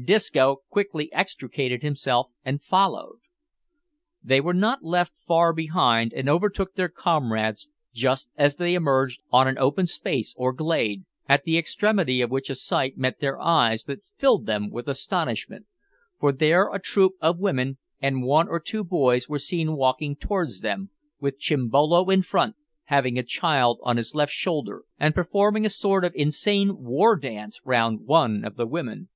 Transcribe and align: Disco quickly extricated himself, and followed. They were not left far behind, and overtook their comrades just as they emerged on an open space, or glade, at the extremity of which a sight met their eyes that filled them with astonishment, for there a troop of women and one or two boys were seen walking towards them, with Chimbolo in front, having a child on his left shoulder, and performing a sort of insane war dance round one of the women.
Disco 0.00 0.58
quickly 0.68 1.12
extricated 1.12 1.82
himself, 1.82 2.28
and 2.44 2.62
followed. 2.62 3.18
They 4.22 4.40
were 4.40 4.54
not 4.54 4.84
left 4.84 5.14
far 5.26 5.52
behind, 5.52 6.12
and 6.12 6.28
overtook 6.28 6.74
their 6.74 6.88
comrades 6.88 7.68
just 7.92 8.30
as 8.36 8.54
they 8.54 8.74
emerged 8.76 9.20
on 9.32 9.48
an 9.48 9.58
open 9.58 9.88
space, 9.88 10.32
or 10.36 10.52
glade, 10.52 11.06
at 11.28 11.42
the 11.42 11.58
extremity 11.58 12.20
of 12.20 12.30
which 12.30 12.48
a 12.48 12.54
sight 12.54 12.98
met 12.98 13.18
their 13.18 13.40
eyes 13.40 13.82
that 13.86 14.04
filled 14.16 14.46
them 14.46 14.70
with 14.70 14.86
astonishment, 14.86 15.66
for 16.20 16.30
there 16.30 16.72
a 16.72 16.78
troop 16.78 17.14
of 17.20 17.40
women 17.40 17.78
and 18.00 18.22
one 18.22 18.46
or 18.46 18.60
two 18.60 18.84
boys 18.84 19.28
were 19.28 19.40
seen 19.40 19.74
walking 19.74 20.14
towards 20.14 20.60
them, 20.60 20.90
with 21.18 21.40
Chimbolo 21.40 22.10
in 22.10 22.22
front, 22.22 22.54
having 22.84 23.18
a 23.18 23.24
child 23.24 23.80
on 23.82 23.96
his 23.96 24.14
left 24.14 24.30
shoulder, 24.30 24.84
and 25.00 25.16
performing 25.16 25.66
a 25.66 25.68
sort 25.68 26.04
of 26.04 26.12
insane 26.14 26.80
war 26.84 27.16
dance 27.16 27.58
round 27.64 28.02
one 28.06 28.44
of 28.44 28.54
the 28.54 28.66
women. 28.68 29.08